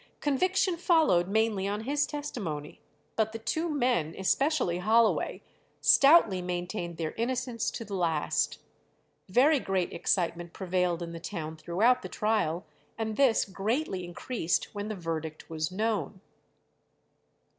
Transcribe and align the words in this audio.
Conviction 0.19 0.77
followed 0.77 1.27
mainly 1.27 1.67
on 1.67 1.81
his 1.81 2.07
testimony; 2.07 2.79
but 3.15 3.33
the 3.33 3.37
two 3.37 3.69
men, 3.69 4.15
especially 4.17 4.79
Holloway, 4.79 5.43
stoutly 5.79 6.41
maintained 6.41 6.97
their 6.97 7.11
innocence 7.17 7.69
to 7.69 7.85
the 7.85 7.93
last. 7.93 8.57
Very 9.29 9.59
great 9.59 9.93
excitement 9.93 10.53
prevailed 10.53 11.03
in 11.03 11.11
the 11.11 11.19
town 11.19 11.55
throughout 11.55 12.01
the 12.01 12.09
trial, 12.09 12.65
and 12.97 13.15
this 13.15 13.45
greatly 13.45 14.03
increased 14.03 14.73
when 14.73 14.87
the 14.87 14.95
verdict 14.95 15.51
was 15.51 15.71
known. 15.71 16.19